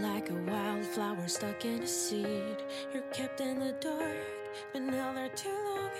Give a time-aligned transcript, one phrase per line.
[0.00, 2.56] Like a wildflower stuck in a seed,
[2.94, 4.16] you're kept in the dark,
[4.72, 5.90] but now they're too long.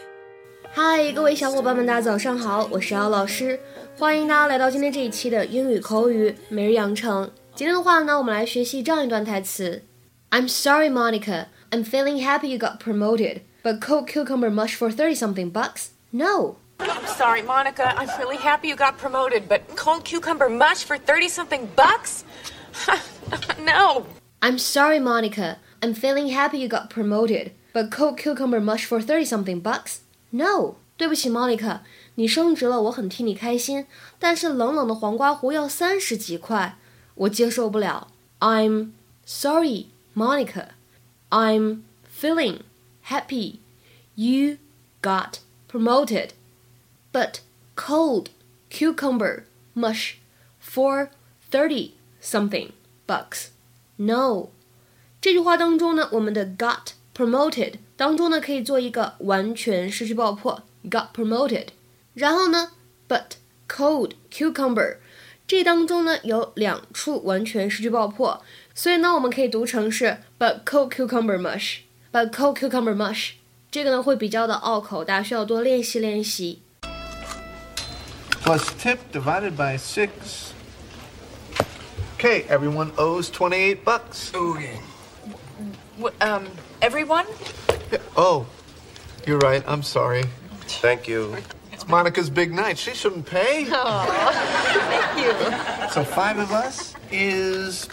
[0.72, 3.60] 嗨，各位小伙伴们，大家早上好，我是姚老师，
[3.98, 7.30] 欢迎大家来到今天这一期的英语口语每日养成。
[7.54, 9.82] 今天的话呢，我们来学习这样一段台词
[10.30, 11.48] ：I'm sorry, Monica.
[11.70, 15.88] I'm feeling happy you got promoted, but cold cucumber mush for thirty something bucks?
[16.10, 16.56] No.
[16.78, 17.94] I'm sorry, Monica.
[17.96, 22.24] I'm really happy you got promoted, but cold cucumber mush for thirty something bucks?
[23.64, 24.06] no!
[24.40, 25.58] I'm sorry, Monica.
[25.82, 30.00] I'm feeling happy you got promoted, but cold cucumber mush for 30 something bucks?
[30.32, 30.76] No!
[30.96, 31.80] 对不起，Monica，
[32.16, 33.86] 你升职了，我很替你开心，
[34.18, 36.76] 但是冷冷的黄瓜糊要三十几块，
[37.14, 38.08] 我接受不了。
[38.40, 38.90] I'm
[39.24, 40.68] sorry, Monica.
[41.30, 42.60] I'm feeling
[43.08, 43.60] happy.
[44.14, 44.58] You
[45.00, 45.38] got
[45.70, 46.32] promoted,
[47.12, 47.40] but
[47.74, 48.28] cold
[48.68, 50.16] cucumber mush
[50.60, 51.08] for
[51.50, 52.72] thirty something
[53.10, 53.46] bugs.
[53.96, 54.50] No，
[55.20, 61.66] 这句话当中呢，我们的 got promoted 当中呢，可以做一个完全失去爆破，got promoted。
[62.14, 62.72] 然后呢
[63.08, 63.32] ，but
[63.68, 64.96] cold cucumber
[65.46, 68.42] 这当中呢有两处完全失去爆破，
[68.74, 73.32] 所以呢我们可以读成是 but cold cucumber mush，but cold cucumber mush。
[73.70, 76.62] 这个呢会比较的拗口，大家需要多练习练习。
[78.42, 80.08] Plus tip divided by six.
[82.20, 84.30] Okay, everyone owes 28 bucks.
[84.30, 84.68] W-
[86.20, 86.46] um,
[86.82, 87.24] everyone?
[88.14, 88.44] Oh,
[89.26, 89.64] you're right.
[89.66, 90.24] I'm sorry.
[90.82, 91.34] Thank you.
[91.72, 92.76] It's Monica's big night.
[92.76, 93.64] She shouldn't pay.
[93.70, 95.32] Thank you.
[95.92, 97.88] So five of us is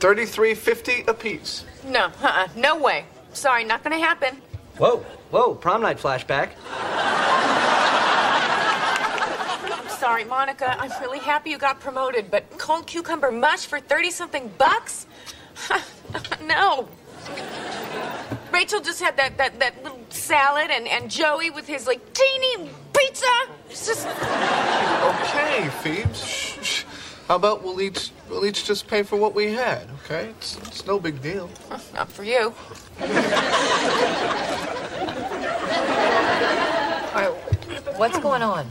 [0.00, 1.64] 33.50 apiece.
[1.86, 3.06] No, uh-uh, no way.
[3.32, 4.36] Sorry, not gonna happen.
[4.76, 4.98] Whoa,
[5.30, 6.50] whoa, prom night flashback.
[10.06, 10.80] I'm sorry, Monica.
[10.80, 15.04] I'm really happy you got promoted, but cold cucumber mush for 30 something bucks?
[16.46, 16.88] no.
[18.52, 22.70] Rachel just had that, that, that little salad, and, and Joey with his like teeny
[22.96, 23.26] pizza.
[23.68, 24.06] It's just.
[24.06, 26.24] Okay, Phoebes.
[26.24, 26.84] Shh, shh.
[27.26, 30.30] How about we'll each we'll each just pay for what we had, okay?
[30.38, 31.50] It's, it's no big deal.
[31.94, 32.54] Not for you.
[37.10, 38.70] All right, what's going on?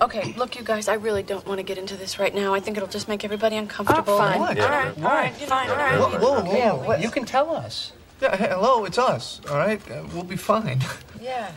[0.00, 2.54] Okay, look, you guys, I really don't want to get into this right now.
[2.54, 4.14] I think it'll just make everybody oh, uncomfortable.
[4.14, 4.38] Oh, fine.
[4.38, 4.58] What?
[4.60, 5.98] All right, all right, fine, all right.
[5.98, 6.56] Whoa, whoa, whoa.
[6.56, 7.00] Yeah, what?
[7.00, 7.92] You can tell us.
[8.20, 9.40] Yeah, hello, it's us.
[9.50, 10.80] All right, uh, we'll be fine.
[11.20, 11.48] Yeah.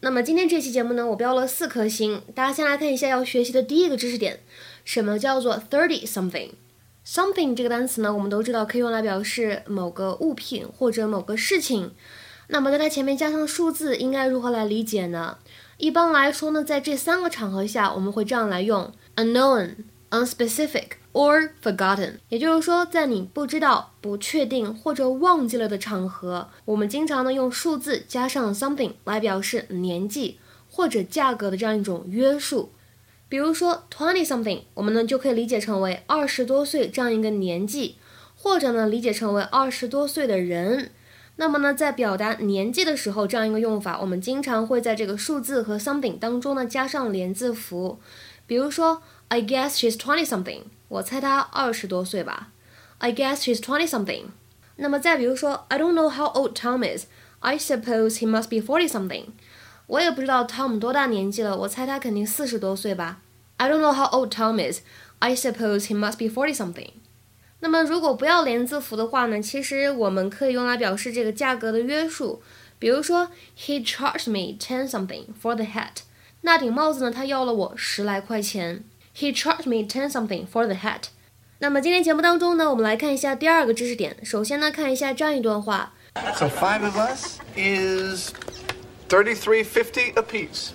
[0.00, 2.22] 那么今天这期节目呢，我标了四颗星。
[2.34, 4.40] 大家先来看一下要学习的第一个知识点，
[4.84, 6.50] 什么叫做 thirty something。
[7.06, 11.92] something 这个单词呢，我们都知道可以用来表示某个物品或者某个事情。
[12.48, 15.38] 那么在它前面加上数字，应该如何来理解呢？
[15.76, 19.74] 一般来说呢，在这三个场合下，我们会这样来用：unknown、
[20.10, 22.14] unspecific or forgotten。
[22.28, 30.38] 也就是说，在你不知道、不确定或者忘记了的场合，我们经常呢用数字加上 something 来表示年纪
[30.70, 32.70] 或者价格的这样一种约束。
[33.28, 37.96] 比如说 twenty something，我们呢就可以理解成为二十多岁这样一个年纪，
[38.36, 40.92] 或者呢理解成为二十多岁的人。
[41.36, 47.98] 那么呢，在表达年纪的时候，这样一个用法，我们经常会在这个数字和 something 当中呢加上连字符。
[48.46, 52.50] 比如说，I guess she's twenty something，我猜她二十多岁吧。
[52.98, 54.26] I guess she's twenty something。
[54.76, 59.24] 那么再比如说，I don't know how old Tom is，I suppose he must be forty something。
[59.86, 63.20] 我也不知道汤姆多大年纪了，我猜他肯定四十多岁吧。
[63.56, 64.80] I don't know how old Tom is.
[65.18, 66.90] I suppose he must be forty something.
[67.64, 72.42] 那么如果不要连字符的话呢，其实我们可以用来表示这个价格的约束。
[72.78, 76.02] 比如说，He charged me ten something for the hat。
[76.42, 78.84] 那顶帽子呢，他要了我十来块钱。
[79.16, 81.04] He charged me ten something for the hat。
[81.60, 84.14] 那么今天节目当中呢，我们来看一下第二个知识点。
[84.22, 85.94] 首先呢，看一下这样一段话。
[86.36, 88.30] So five of us is
[89.08, 90.72] thirty-three fifty apiece.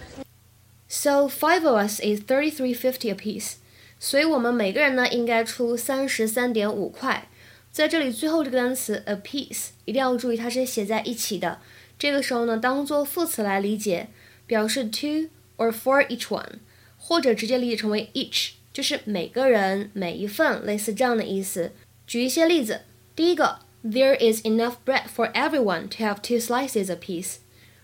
[0.88, 3.57] So five of us is thirty-three fifty apiece.
[4.00, 7.28] 所以我们每个人呢应该出三十三点五块。
[7.72, 11.60] 在这里最后这个单词 apiece 一定要注意它是写在一起的。
[12.00, 14.07] 这个时候呢，当做副词来理解，
[14.48, 16.60] 表示 two or for each one，
[16.98, 21.74] 或者直接理解成为 each，就是每个人每一份，类似这样的意思。
[22.07, 22.81] 举一些例子，
[23.16, 27.36] 第一个，There is enough bread for everyone to have two slices apiece。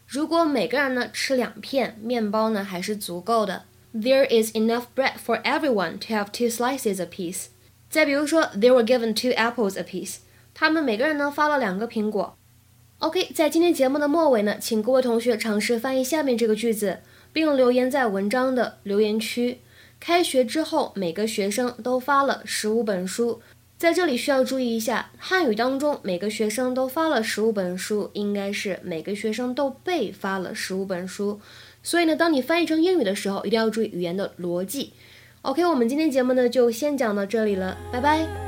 [0.07, 3.65] 如果每个人呢吃两片面包呢，还是足够的。
[3.97, 7.45] There is enough bread for everyone to have two slices apiece。
[7.89, 10.17] 再比如说，They were given two apples apiece。
[10.53, 12.37] 他们每个人呢发了两个苹果。
[12.99, 16.99] OK，在今天节目的末尾呢，请各位同学尝试翻译下面这个句子，
[17.31, 19.61] 并留言在文章的留言区。
[19.97, 23.41] 开学之后，每个学生都发了十五本书。
[23.77, 31.39] 在这里需要注意一下，汉语当中每个学生都发了十五本书，应该是每个学生都被发了十五本书。
[31.83, 34.93] 所以呢，当你翻译成英语的时候，一定要注意语言的逻辑。
[35.41, 38.44] OK，我们今天节目呢就先讲到这里了，拜拜。